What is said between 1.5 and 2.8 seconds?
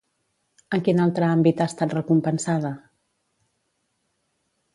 ha estat recompensada?